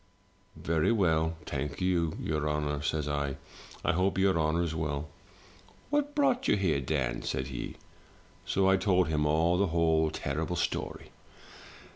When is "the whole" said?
9.59-10.09